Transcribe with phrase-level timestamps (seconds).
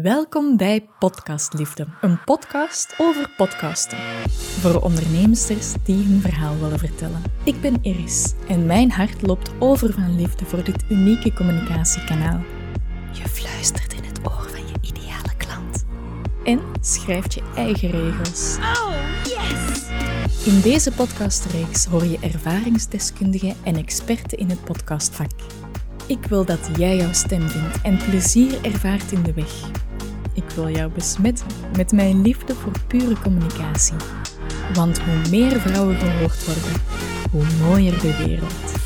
[0.00, 3.98] Welkom bij Podcastliefde, een podcast over podcasten.
[4.60, 7.22] Voor ondernemsters die hun verhaal willen vertellen.
[7.44, 12.40] Ik ben Iris en mijn hart loopt over van liefde voor dit unieke communicatiekanaal.
[13.12, 15.84] Je fluistert in het oor van je ideale klant.
[16.44, 18.56] En schrijft je eigen regels.
[18.58, 19.82] Oh, yes!
[20.44, 25.30] In deze podcastreeks hoor je ervaringsdeskundigen en experten in het podcastvak.
[26.06, 29.70] Ik wil dat jij jouw stem vindt en plezier ervaart in de weg.
[30.34, 31.46] Ik wil jou besmetten
[31.76, 33.96] met mijn liefde voor pure communicatie.
[34.74, 36.80] Want hoe meer vrouwen gehoord worden,
[37.30, 38.80] hoe mooier de wereld.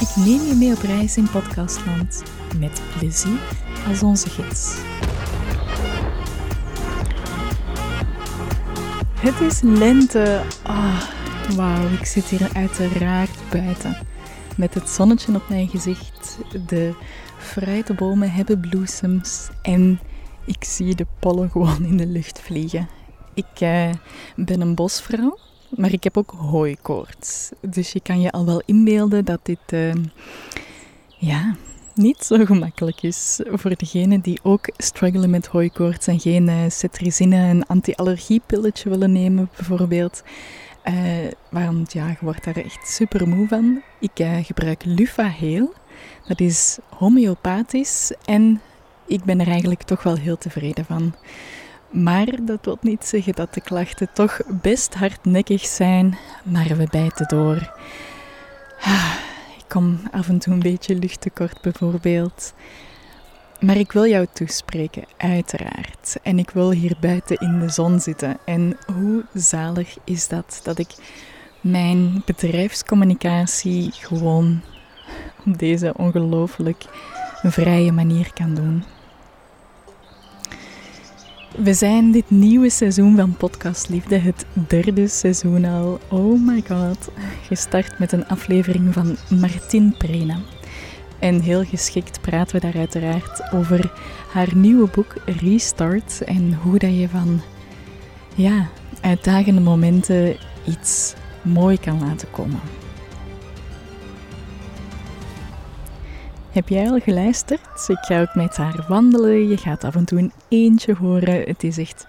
[0.00, 2.22] Ik neem je mee op reis in podcastland
[2.58, 3.38] met plezier
[3.88, 4.76] als onze gids.
[9.20, 10.40] Het is lente.
[10.62, 11.02] Ah,
[11.56, 14.07] wauw, ik zit hier uiteraard buiten
[14.58, 16.38] met het zonnetje op mijn gezicht.
[16.66, 16.94] De
[17.38, 20.00] fruitenbomen hebben bloesems en
[20.44, 22.88] ik zie de pollen gewoon in de lucht vliegen.
[23.34, 23.90] Ik uh,
[24.36, 25.38] ben een bosvrouw,
[25.76, 27.50] maar ik heb ook hooikoorts.
[27.60, 29.92] Dus je kan je al wel inbeelden dat dit uh,
[31.18, 31.56] ja,
[31.94, 37.36] niet zo gemakkelijk is voor degenen die ook struggelen met hooikoorts en geen uh, cetrizine,
[37.36, 40.22] een anti-allergiepilletje willen nemen bijvoorbeeld.
[40.84, 43.82] Uh, want ja, je wordt daar echt super moe van.
[44.00, 45.74] Ik uh, gebruik Lufaheel.
[46.26, 48.60] Dat is homeopathisch en
[49.06, 51.14] ik ben er eigenlijk toch wel heel tevreden van.
[51.90, 57.28] Maar dat wil niet zeggen dat de klachten toch best hardnekkig zijn, maar we bijten
[57.28, 57.72] door.
[58.80, 59.14] Ah,
[59.58, 62.54] ik kom af en toe een beetje luchttekort bijvoorbeeld.
[63.60, 66.16] Maar ik wil jou toespreken, uiteraard.
[66.22, 68.38] En ik wil hier buiten in de zon zitten.
[68.44, 70.88] En hoe zalig is dat dat ik
[71.60, 74.60] mijn bedrijfscommunicatie gewoon
[75.46, 76.84] op deze ongelooflijk
[77.42, 78.84] vrije manier kan doen.
[81.56, 85.98] We zijn dit nieuwe seizoen van Podcast Liefde, het derde seizoen al.
[86.08, 87.08] Oh my god.
[87.42, 90.38] Gestart met een aflevering van Martin Prena.
[91.18, 93.92] En heel geschikt praten we daar uiteraard over
[94.32, 97.40] haar nieuwe boek Restart en hoe dat je van
[98.34, 98.68] ja,
[99.00, 100.36] uitdagende momenten
[100.66, 102.60] iets mooi kan laten komen.
[106.50, 107.88] Heb jij al geluisterd?
[107.88, 109.48] Ik ga ook met haar wandelen.
[109.48, 111.42] Je gaat af en toe een eentje horen.
[111.42, 112.06] Het is echt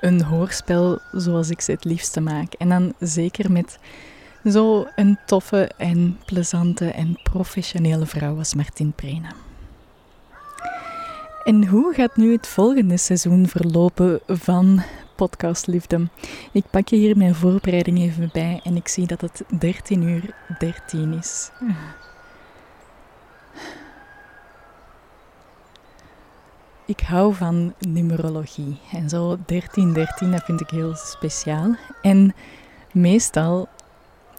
[0.00, 2.52] een hoorspel zoals ik ze het liefste maak.
[2.52, 3.78] En dan zeker met
[4.44, 9.32] zo een toffe en plezante en professionele vrouw als Martin Prena.
[11.44, 14.82] En hoe gaat nu het volgende seizoen verlopen van
[15.16, 16.08] Podcast Liefde?
[16.52, 20.34] Ik pak je hier mijn voorbereiding even bij en ik zie dat het 13 uur
[20.58, 21.50] 13 is.
[26.86, 31.76] Ik hou van numerologie en zo 1313, dat vind ik heel speciaal.
[32.02, 32.34] En
[32.92, 33.68] meestal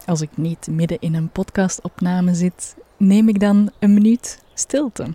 [0.06, 5.14] als ik niet midden in een podcastopname zit, neem ik dan een minuut stilte.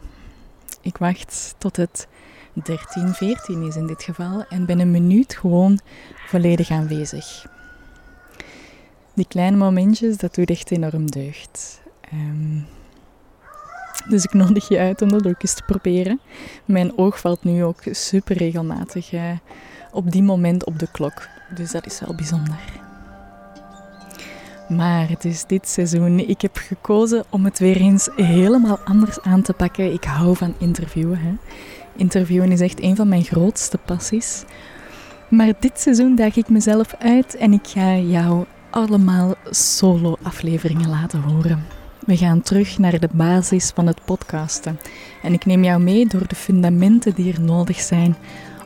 [0.82, 2.08] Ik wacht tot het
[2.54, 5.80] 13, 14 is in dit geval en ben een minuut gewoon
[6.28, 7.46] volledig aanwezig.
[9.14, 11.82] Die kleine momentjes, dat doet echt enorm deugd.
[12.14, 12.66] Um,
[14.08, 16.20] dus ik nodig je uit om dat ook eens te proberen.
[16.66, 19.32] Mijn oog valt nu ook super regelmatig uh,
[19.92, 21.28] op die moment op de klok.
[21.56, 22.88] Dus dat is wel bijzonder.
[24.70, 26.20] Maar het is dit seizoen.
[26.20, 29.94] Ik heb gekozen om het weer eens helemaal anders aan te pakken.
[29.94, 31.20] Ik hou van interviewen.
[31.20, 31.34] Hè.
[31.96, 34.44] Interviewen is echt een van mijn grootste passies.
[35.30, 41.66] Maar dit seizoen daag ik mezelf uit en ik ga jou allemaal solo-afleveringen laten horen.
[42.06, 44.80] We gaan terug naar de basis van het podcasten.
[45.22, 48.16] En ik neem jou mee door de fundamenten die er nodig zijn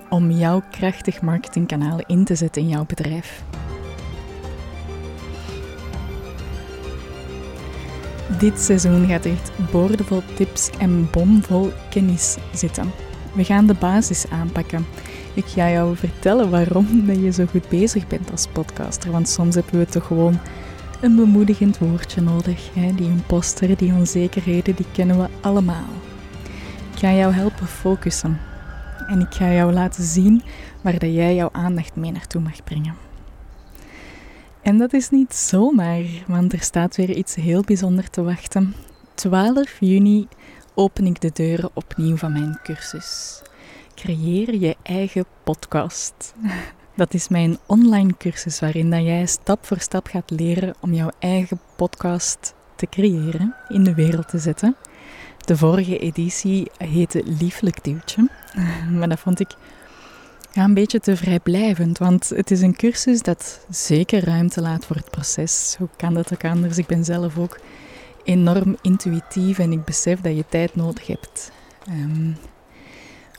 [0.09, 3.43] om jouw krachtig marketingkanaal in te zetten in jouw bedrijf.
[8.39, 12.91] Dit seizoen gaat echt boordevol tips en bomvol kennis zitten.
[13.33, 14.85] We gaan de basis aanpakken.
[15.33, 19.11] Ik ga jou vertellen waarom je zo goed bezig bent als podcaster.
[19.11, 20.39] Want soms hebben we toch gewoon
[21.01, 22.73] een bemoedigend woordje nodig.
[22.73, 22.95] Hè?
[22.95, 25.89] Die imposter, die onzekerheden, die kennen we allemaal.
[26.93, 28.39] Ik ga jou helpen focussen.
[29.07, 30.43] En ik ga jou laten zien
[30.81, 32.95] waar dat jij jouw aandacht mee naartoe mag brengen.
[34.63, 38.75] En dat is niet zomaar, want er staat weer iets heel bijzonders te wachten.
[39.13, 40.27] 12 juni
[40.73, 43.41] open ik de deuren opnieuw van mijn cursus.
[43.95, 46.33] Creëer je eigen podcast.
[46.95, 51.11] Dat is mijn online cursus waarin dat jij stap voor stap gaat leren om jouw
[51.19, 54.75] eigen podcast te creëren, in de wereld te zetten.
[55.45, 58.29] De vorige editie heette Lieflijk Duwtje.
[58.97, 59.55] Maar dat vond ik
[60.53, 64.95] ja, een beetje te vrijblijvend, want het is een cursus dat zeker ruimte laat voor
[64.95, 65.75] het proces.
[65.77, 66.77] Hoe kan dat ook anders?
[66.77, 67.59] Ik ben zelf ook
[68.23, 71.51] enorm intuïtief en ik besef dat je tijd nodig hebt.
[71.87, 72.31] Ehm,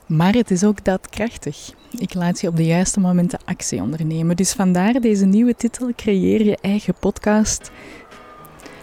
[0.07, 1.73] maar het is ook daadkrachtig.
[1.99, 4.37] Ik laat je op de juiste momenten actie ondernemen.
[4.37, 7.71] Dus vandaar deze nieuwe titel: Creëer je eigen podcast.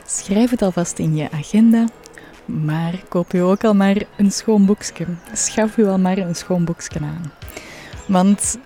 [0.06, 1.86] Schrijf het alvast in je agenda.
[2.46, 5.06] Maar koop je ook al maar een schoon boekje.
[5.34, 7.32] Schaf je al maar een schoon boekje aan.
[8.12, 8.58] Want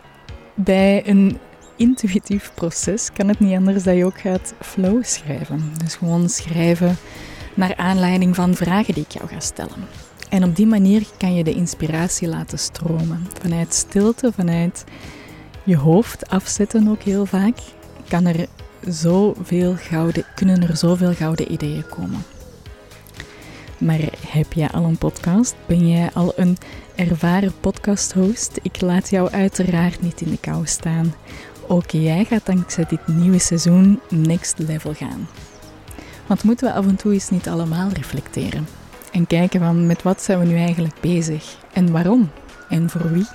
[0.54, 1.38] bij een
[1.76, 5.72] intuïtief proces kan het niet anders dat je ook gaat flow schrijven.
[5.84, 6.96] Dus gewoon schrijven
[7.54, 9.88] naar aanleiding van vragen die ik jou ga stellen.
[10.30, 13.28] En op die manier kan je de inspiratie laten stromen.
[13.42, 14.84] Vanuit stilte, vanuit
[15.64, 17.58] je hoofd afzetten ook heel vaak,
[18.08, 18.46] kan er
[18.88, 22.24] zoveel gouden, kunnen er zoveel gouden ideeën komen.
[23.78, 25.56] Maar heb jij al een podcast?
[25.66, 26.58] Ben jij al een
[26.96, 28.60] ervaren podcast-host?
[28.62, 31.14] Ik laat jou uiteraard niet in de kou staan.
[31.68, 35.28] Ook jij gaat dankzij dit nieuwe seizoen next level gaan.
[36.26, 38.68] Want moeten we af en toe eens niet allemaal reflecteren?
[39.12, 41.58] En kijken van met wat zijn we nu eigenlijk bezig?
[41.74, 42.30] En waarom?
[42.70, 43.28] En voor wie?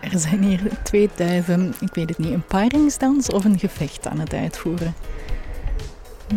[0.00, 4.18] Er zijn hier twee duiven, ik weet het niet, een paringsdans of een gevecht aan
[4.18, 4.94] het uitvoeren.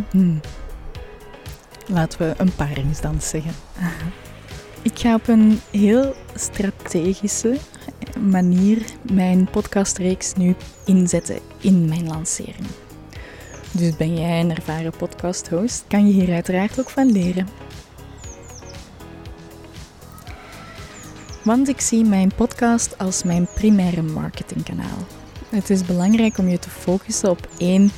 [0.09, 0.39] Hmm.
[1.87, 3.53] Laten we een paringsdans zeggen.
[4.81, 7.57] Ik ga op een heel strategische
[8.19, 10.55] manier mijn podcastreeks nu
[10.85, 12.67] inzetten in mijn lancering.
[13.71, 17.47] Dus ben jij een ervaren podcast-host, kan je hier uiteraard ook van leren.
[21.43, 24.97] Want ik zie mijn podcast als mijn primaire marketingkanaal.
[25.49, 27.91] Het is belangrijk om je te focussen op één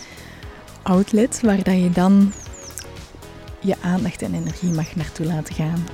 [0.84, 2.34] outlet waar dat je dan
[3.67, 5.87] je aandacht en energie mag naartoe laten gaan.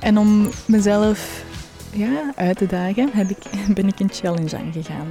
[0.00, 1.44] En om mezelf
[1.92, 3.38] ja, uit te dagen heb ik,
[3.74, 5.06] ben ik een challenge aangegaan.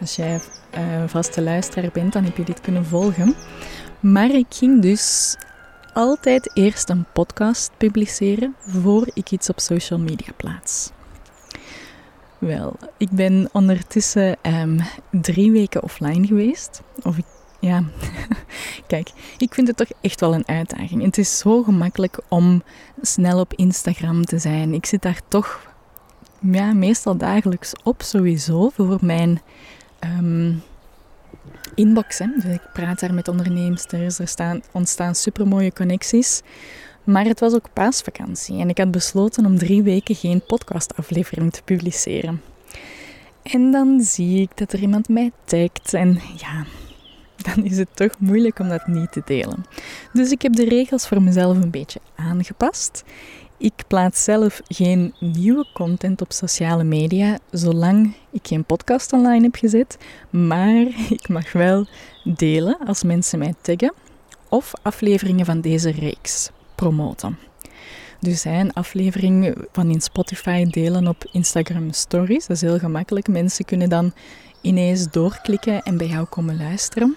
[0.00, 0.40] Als jij
[0.78, 3.34] uh, vaste luisteraar bent, dan heb je dit kunnen volgen.
[4.00, 5.36] Maar ik ging dus
[5.92, 10.90] altijd eerst een podcast publiceren voor ik iets op social media plaats.
[12.38, 14.78] Wel, ik ben ondertussen um,
[15.10, 16.82] drie weken offline geweest.
[17.02, 17.24] Of ik,
[17.60, 17.84] ja,
[18.86, 21.02] kijk, ik vind het toch echt wel een uitdaging.
[21.02, 22.62] Het is zo gemakkelijk om
[23.00, 24.74] snel op Instagram te zijn.
[24.74, 25.74] Ik zit daar toch
[26.40, 29.40] ja, meestal dagelijks op sowieso voor mijn
[30.18, 30.62] um,
[31.74, 32.18] inbox.
[32.18, 32.26] Hè.
[32.34, 36.42] Dus ik praat daar met onderneemsters, er staan, ontstaan supermooie connecties.
[37.04, 41.62] Maar het was ook paasvakantie en ik had besloten om drie weken geen podcastaflevering te
[41.62, 42.42] publiceren.
[43.42, 46.64] En dan zie ik dat er iemand mij tagt en ja,
[47.36, 49.64] dan is het toch moeilijk om dat niet te delen.
[50.12, 53.04] Dus ik heb de regels voor mezelf een beetje aangepast.
[53.58, 59.54] Ik plaats zelf geen nieuwe content op sociale media zolang ik geen podcast online heb
[59.54, 59.96] gezet,
[60.30, 60.86] maar
[61.18, 61.86] ik mag wel
[62.24, 63.94] delen als mensen mij taggen
[64.48, 67.38] of afleveringen van deze reeks promoten.
[68.20, 72.46] Dus een aflevering van in Spotify delen op Instagram Stories.
[72.46, 73.28] Dat is heel gemakkelijk.
[73.28, 74.12] Mensen kunnen dan
[74.66, 77.16] ineens doorklikken en bij jou komen luisteren.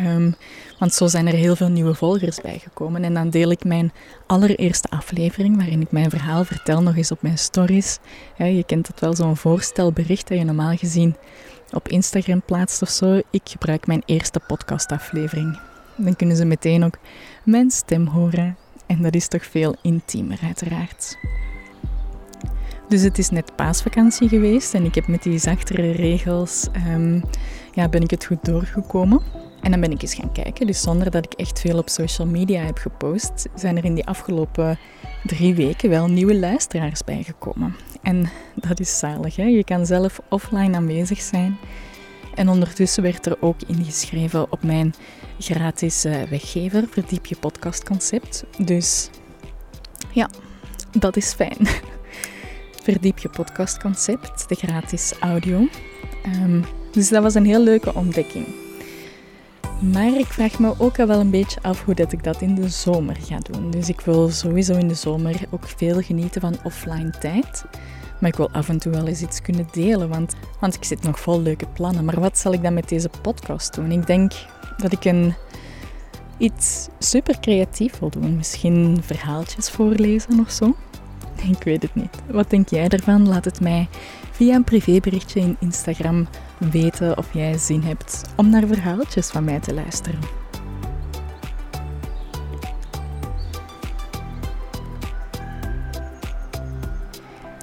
[0.00, 0.34] Um,
[0.78, 3.04] want zo zijn er heel veel nieuwe volgers bijgekomen.
[3.04, 3.92] En dan deel ik mijn
[4.26, 7.98] allereerste aflevering, waarin ik mijn verhaal vertel, nog eens op mijn stories.
[8.36, 11.16] je kent het wel, zo'n voorstelbericht dat je normaal gezien
[11.72, 13.20] op Instagram plaatst of zo.
[13.30, 15.60] Ik gebruik mijn eerste podcastaflevering.
[15.96, 16.98] Dan kunnen ze meteen ook
[17.44, 18.56] mijn stem horen.
[18.86, 21.16] En dat is toch veel intiemer, uiteraard.
[22.88, 27.22] Dus het is net paasvakantie geweest en ik heb met die zachtere regels um,
[27.74, 29.20] ja, ben ik het goed doorgekomen.
[29.60, 30.66] En dan ben ik eens gaan kijken.
[30.66, 34.06] Dus zonder dat ik echt veel op social media heb gepost, zijn er in die
[34.06, 34.78] afgelopen
[35.24, 37.76] drie weken wel nieuwe luisteraars bijgekomen.
[38.02, 39.36] En dat is zalig.
[39.36, 39.44] Hè?
[39.44, 41.56] Je kan zelf offline aanwezig zijn.
[42.34, 44.94] En ondertussen werd er ook ingeschreven op mijn
[45.38, 48.44] gratis uh, weggever, Verdiep je podcastconcept.
[48.58, 49.10] Dus
[50.12, 50.30] ja,
[50.98, 51.58] dat is fijn.
[52.88, 55.68] Verdiep je podcastconcept, de gratis audio.
[56.26, 58.46] Um, dus dat was een heel leuke ontdekking.
[59.80, 62.54] Maar ik vraag me ook al wel een beetje af hoe dat ik dat in
[62.54, 63.70] de zomer ga doen.
[63.70, 67.64] Dus ik wil sowieso in de zomer ook veel genieten van offline tijd.
[68.20, 71.02] Maar ik wil af en toe wel eens iets kunnen delen, want, want ik zit
[71.02, 72.04] nog vol leuke plannen.
[72.04, 73.92] Maar wat zal ik dan met deze podcast doen?
[73.92, 74.32] Ik denk
[74.76, 75.34] dat ik een,
[76.38, 78.36] iets super creatief wil doen.
[78.36, 80.74] Misschien verhaaltjes voorlezen of zo.
[81.56, 82.22] Ik weet het niet.
[82.26, 83.28] Wat denk jij ervan?
[83.28, 83.88] Laat het mij
[84.30, 86.26] via een privéberichtje in Instagram
[86.58, 90.20] weten of jij zin hebt om naar verhaaltjes van mij te luisteren.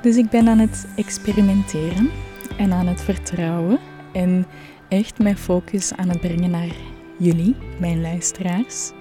[0.01, 2.09] Dus ik ben aan het experimenteren
[2.57, 3.79] en aan het vertrouwen
[4.13, 4.45] en
[4.87, 6.75] echt mijn focus aan het brengen naar
[7.17, 8.91] jullie, mijn luisteraars.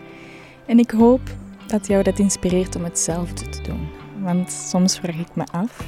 [0.67, 1.21] En ik hoop
[1.67, 4.04] dat jou dat inspireert om hetzelfde te doen.
[4.25, 5.87] Want soms vraag ik me af,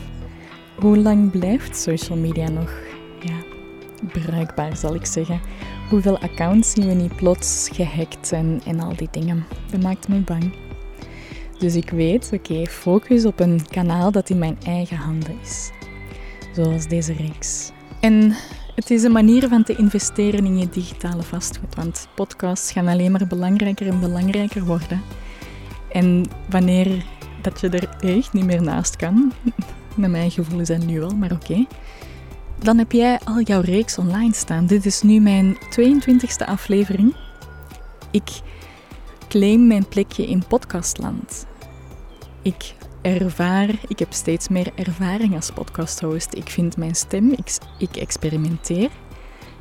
[0.75, 2.73] hoe lang blijft social media nog
[3.21, 3.35] ja,
[4.13, 5.41] bruikbaar, zal ik zeggen?
[5.89, 9.47] Hoeveel accounts zien we niet plots gehackt en, en al die dingen?
[9.71, 10.55] Dat maakt me bang.
[11.59, 15.71] Dus ik weet, oké, focus op een kanaal dat in mijn eigen handen is.
[16.53, 17.71] Zoals deze reeks.
[18.01, 18.35] En
[18.75, 23.13] het is een manier van te investeren in je digitale vastgoed, want podcasts gaan alleen
[23.13, 25.03] maar belangrijker en belangrijker worden.
[25.93, 27.05] En wanneer
[27.47, 29.33] dat je er echt niet meer naast kan,
[29.95, 31.67] met mijn gevoel is dat nu wel, maar oké,
[32.59, 34.67] dan heb jij al jouw reeks online staan.
[34.67, 37.17] Dit is nu mijn 22e aflevering.
[38.11, 38.41] Ik
[39.29, 41.47] claim mijn plekje in podcastland.
[42.43, 46.35] Ik ervaar, ik heb steeds meer ervaring als podcasthost.
[46.35, 48.91] Ik vind mijn stem, ik, ik experimenteer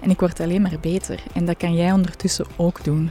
[0.01, 1.23] en ik word alleen maar beter.
[1.33, 3.09] En dat kan jij ondertussen ook doen.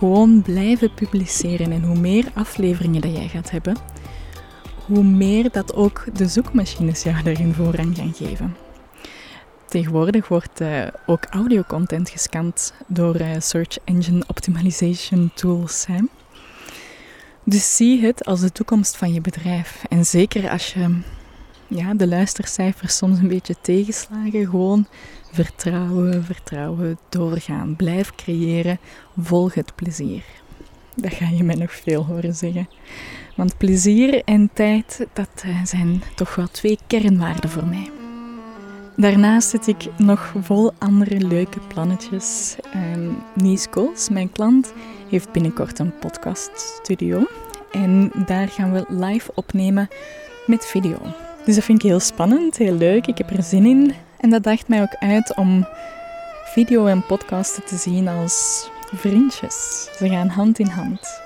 [0.00, 3.76] Gewoon blijven publiceren en hoe meer afleveringen dat jij gaat hebben,
[4.86, 8.56] hoe meer dat ook de zoekmachines jou daarin voorrang gaan geven.
[9.66, 15.86] Tegenwoordig wordt uh, ook audiocontent gescand door uh, search engine optimization tools.
[17.44, 19.84] Dus zie het als de toekomst van je bedrijf.
[19.88, 21.00] En zeker als je
[21.70, 24.86] ja, de luistercijfers soms een beetje tegenslagen, gewoon
[25.32, 27.76] vertrouwen, vertrouwen, doorgaan.
[27.76, 28.78] Blijf creëren,
[29.18, 30.24] volg het plezier.
[30.94, 32.68] Dat ga je mij nog veel horen zeggen.
[33.36, 37.90] Want plezier en tijd, dat eh, zijn toch wel twee kernwaarden voor mij.
[38.96, 42.56] Daarnaast zit ik nog vol andere leuke plannetjes.
[42.94, 44.72] Um, Nies Kools, mijn klant,
[45.08, 47.26] heeft binnenkort een podcaststudio.
[47.72, 49.88] En daar gaan we live opnemen
[50.46, 51.29] met video.
[51.50, 53.06] Dus dat vind ik heel spannend, heel leuk.
[53.06, 53.94] Ik heb er zin in.
[54.20, 55.66] En dat daagt mij ook uit om
[56.44, 59.88] video en podcasten te zien als vriendjes.
[59.96, 61.20] Ze gaan hand in hand.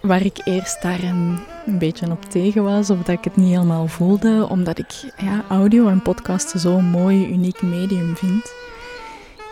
[0.00, 3.86] Waar ik eerst daar een, beetje op tegen was, of dat ik het niet helemaal
[3.86, 8.52] voelde, omdat ik ja, audio en podcasten zo'n mooi, uniek medium vind,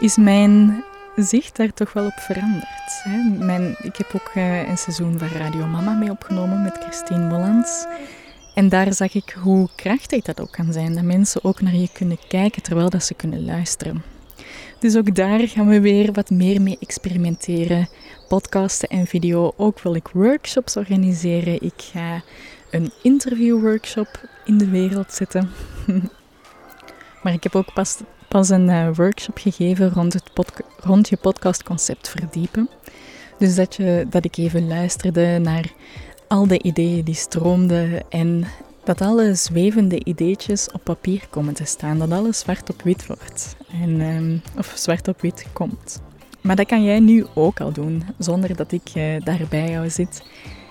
[0.01, 0.85] is mijn
[1.17, 3.03] zicht daar toch wel op veranderd.
[3.03, 3.45] Hè.
[3.45, 7.87] Mijn, ik heb ook uh, een seizoen van Radio Mama mee opgenomen met Christine Mollans.
[8.57, 10.95] En daar zag ik hoe krachtig dat ook kan zijn.
[10.95, 14.03] Dat mensen ook naar je kunnen kijken terwijl dat ze kunnen luisteren.
[14.79, 17.89] Dus ook daar gaan we weer wat meer mee experimenteren.
[18.29, 19.53] Podcasten en video.
[19.57, 21.63] Ook wil ik workshops organiseren.
[21.63, 22.23] Ik ga
[22.71, 25.51] een interviewworkshop in de wereld zetten.
[27.23, 27.97] maar ik heb ook pas,
[28.29, 30.31] pas een uh, workshop gegeven rond, het
[30.77, 32.69] rond je podcastconcept verdiepen.
[33.39, 35.73] Dus dat, je, dat ik even luisterde naar
[36.29, 38.45] al de ideeën die stroomden en
[38.85, 43.57] dat alle zwevende ideetjes op papier komen te staan, dat alles zwart op wit wordt
[43.83, 46.03] en, um, of zwart op wit komt.
[46.41, 49.91] Maar dat kan jij nu ook al doen, zonder dat ik uh, daar bij jou
[49.91, 50.23] zit.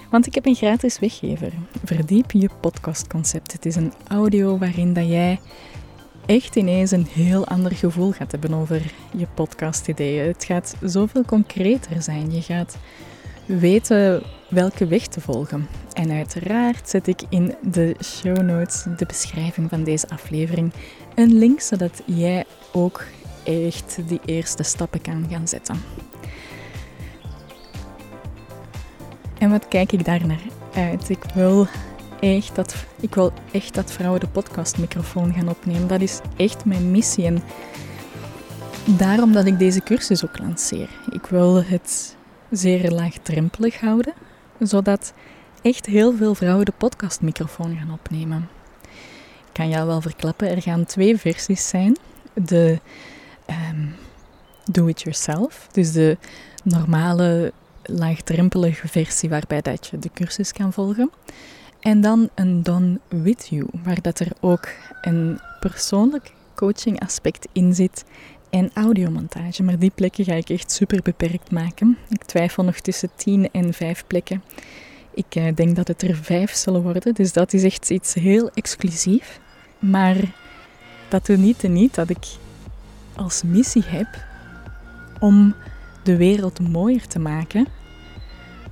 [0.10, 1.52] Want ik heb een gratis weggever.
[1.84, 3.52] Verdiep je podcastconcept.
[3.52, 5.40] Het is een audio waarin dat jij
[6.26, 10.28] echt ineens een heel ander gevoel gaat hebben over je podcast-ideeën.
[10.28, 12.32] Het gaat zoveel concreter zijn.
[12.32, 12.78] Je gaat
[13.46, 14.24] weten
[14.56, 15.68] welke weg te volgen.
[15.94, 20.74] En uiteraard zet ik in de show notes, de beschrijving van deze aflevering,
[21.16, 23.04] een link zodat jij ook
[23.44, 25.76] echt die eerste stappen kan gaan zetten.
[29.38, 30.44] En wat kijk ik daar naar
[30.76, 31.10] uit?
[31.10, 31.68] Ik wil
[32.20, 35.88] echt dat, ik wil echt dat vrouwen de podcastmicrofoon gaan opnemen.
[35.88, 37.26] Dat is echt mijn missie.
[37.26, 37.44] En
[38.98, 40.90] daarom dat ik deze cursus ook lanceer.
[41.12, 42.16] Ik wil het
[42.52, 44.14] zeer laagdrempelig houden,
[44.60, 45.14] zodat
[45.62, 48.50] echt heel veel vrouwen de podcastmicrofoon gaan opnemen.
[49.46, 51.98] Ik kan jou wel verklappen, er gaan twee versies zijn.
[52.34, 52.80] De
[53.50, 53.96] um,
[54.72, 56.18] do-it-yourself, dus de
[56.64, 61.12] normale laagdrempelige versie waarbij dat je de cursus kan volgen.
[61.80, 64.68] En dan een Done With You, waar dat er ook
[65.02, 68.04] een persoonlijk coaching aspect in zit
[68.56, 69.64] en audiomontage.
[69.64, 71.98] Maar die plekken ga ik echt super beperkt maken.
[72.10, 74.44] Ik twijfel nog tussen 10 en 5 plekken.
[75.14, 78.50] Ik uh, denk dat het er 5 zullen worden, dus dat is echt iets heel
[78.54, 79.40] exclusief.
[79.80, 80.16] Maar
[81.08, 82.26] dat doet niet en niet dat ik
[83.16, 84.08] als missie heb
[85.20, 85.56] om
[86.04, 87.68] de wereld mooier te maken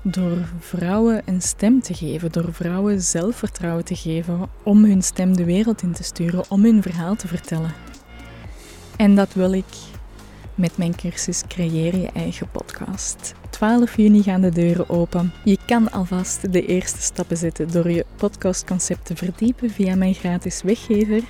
[0.02, 5.46] door vrouwen een stem te geven, door vrouwen zelfvertrouwen te geven om hun stem de
[5.46, 7.93] wereld in te sturen, om hun verhaal te vertellen.
[9.04, 9.66] En dat wil ik
[10.56, 13.34] met mijn cursus Creëer je eigen podcast.
[13.50, 15.34] 12 juni gaan de deuren open.
[15.44, 20.62] Je kan alvast de eerste stappen zetten door je podcastconcept te verdiepen via mijn gratis
[20.62, 21.22] weggever.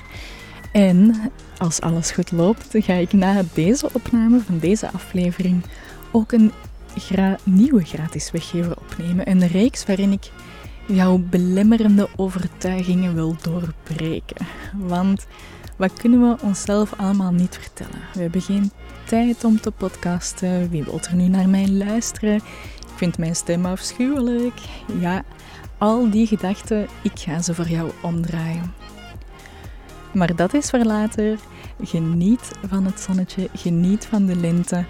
[0.72, 5.64] En als alles goed loopt, ga ik na deze opname van deze aflevering
[6.12, 6.52] ook een
[7.44, 9.30] nieuwe gratis weggever opnemen.
[9.30, 10.32] Een reeks waarin ik
[10.88, 14.48] jouw belemmerende overtuigingen wil doorbreken.
[14.78, 15.26] Want
[15.78, 18.02] wat kunnen we onszelf allemaal niet vertellen?
[18.14, 18.72] We hebben geen
[19.06, 20.70] tijd om te podcasten.
[20.70, 22.36] Wie wil er nu naar mij luisteren?
[22.36, 24.60] Ik vind mijn stem afschuwelijk.
[25.00, 25.24] Ja,
[25.78, 28.74] al die gedachten, ik ga ze voor jou omdraaien.
[30.14, 31.40] Maar dat is voor later.
[31.82, 34.86] Geniet van het zonnetje, geniet van de lente.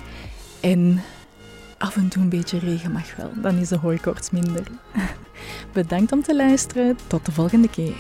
[0.60, 1.02] En
[1.78, 4.68] af en toe een beetje regen mag wel, dan is de hooikoorts minder.
[5.74, 6.98] Bedankt om te luisteren.
[7.08, 7.96] Tot de volgende keer.